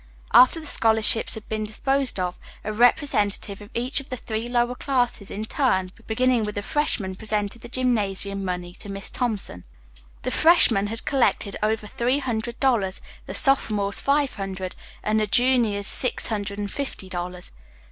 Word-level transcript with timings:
After 0.33 0.59
the 0.59 0.65
scholarships 0.65 1.35
had 1.35 1.47
been 1.47 1.63
disposed 1.63 2.19
of, 2.19 2.39
a 2.63 2.73
representative 2.73 3.61
of 3.61 3.69
each 3.75 3.99
of 3.99 4.09
the 4.09 4.17
three 4.17 4.47
lower 4.47 4.73
classes 4.73 5.29
in 5.29 5.45
turn, 5.45 5.91
beginning 6.07 6.43
with 6.43 6.55
the 6.55 6.63
freshmen, 6.63 7.15
presented 7.15 7.61
the 7.61 7.69
gymnasium 7.69 8.43
money 8.43 8.73
to 8.73 8.89
Miss 8.89 9.11
Thompson. 9.11 9.63
The 10.23 10.31
freshmen 10.31 10.87
had 10.87 11.05
collected 11.05 11.55
over 11.61 11.85
three 11.85 12.17
hundred 12.17 12.59
dollars, 12.59 12.99
the 13.27 13.35
sophomores 13.35 13.99
five 13.99 14.33
hundred 14.33 14.75
and 15.03 15.19
the 15.19 15.27
juniors 15.27 15.85
six 15.85 16.29
hundred 16.29 16.57
and 16.57 16.71
fifty 16.71 17.07
dollars. 17.07 17.51